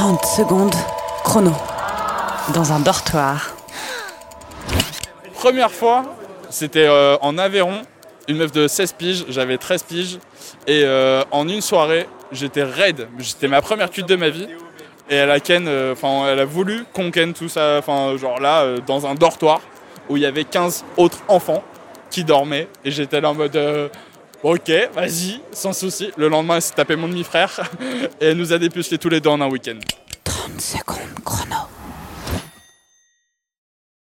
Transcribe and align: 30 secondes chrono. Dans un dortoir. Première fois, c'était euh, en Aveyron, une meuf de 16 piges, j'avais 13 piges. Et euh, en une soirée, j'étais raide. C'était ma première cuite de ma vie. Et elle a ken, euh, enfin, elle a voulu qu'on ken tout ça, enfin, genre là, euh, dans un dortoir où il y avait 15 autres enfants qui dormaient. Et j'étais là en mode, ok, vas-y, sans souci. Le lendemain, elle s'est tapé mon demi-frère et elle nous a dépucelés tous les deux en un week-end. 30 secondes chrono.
30 0.00 0.24
secondes 0.24 0.74
chrono. 1.24 1.52
Dans 2.54 2.72
un 2.72 2.80
dortoir. 2.80 3.54
Première 5.34 5.70
fois, 5.70 6.16
c'était 6.48 6.86
euh, 6.86 7.18
en 7.20 7.36
Aveyron, 7.36 7.82
une 8.26 8.38
meuf 8.38 8.50
de 8.50 8.66
16 8.66 8.94
piges, 8.94 9.26
j'avais 9.28 9.58
13 9.58 9.82
piges. 9.82 10.18
Et 10.66 10.84
euh, 10.84 11.22
en 11.32 11.46
une 11.46 11.60
soirée, 11.60 12.08
j'étais 12.32 12.62
raide. 12.62 13.08
C'était 13.18 13.46
ma 13.46 13.60
première 13.60 13.90
cuite 13.90 14.08
de 14.08 14.16
ma 14.16 14.30
vie. 14.30 14.48
Et 15.10 15.16
elle 15.16 15.30
a 15.30 15.38
ken, 15.38 15.68
euh, 15.68 15.92
enfin, 15.92 16.28
elle 16.28 16.40
a 16.40 16.46
voulu 16.46 16.86
qu'on 16.94 17.10
ken 17.10 17.34
tout 17.34 17.50
ça, 17.50 17.76
enfin, 17.78 18.16
genre 18.16 18.40
là, 18.40 18.62
euh, 18.62 18.78
dans 18.86 19.06
un 19.06 19.14
dortoir 19.14 19.60
où 20.08 20.16
il 20.16 20.22
y 20.22 20.26
avait 20.26 20.44
15 20.44 20.82
autres 20.96 21.18
enfants 21.28 21.62
qui 22.10 22.24
dormaient. 22.24 22.68
Et 22.86 22.90
j'étais 22.90 23.20
là 23.20 23.32
en 23.32 23.34
mode, 23.34 23.90
ok, 24.42 24.70
vas-y, 24.94 25.40
sans 25.52 25.72
souci. 25.72 26.10
Le 26.16 26.28
lendemain, 26.28 26.56
elle 26.56 26.62
s'est 26.62 26.74
tapé 26.74 26.96
mon 26.96 27.08
demi-frère 27.08 27.60
et 28.20 28.26
elle 28.26 28.36
nous 28.36 28.52
a 28.52 28.58
dépucelés 28.58 28.98
tous 28.98 29.08
les 29.08 29.20
deux 29.20 29.30
en 29.30 29.40
un 29.40 29.48
week-end. 29.48 29.78
30 30.24 30.60
secondes 30.60 31.24
chrono. 31.24 31.79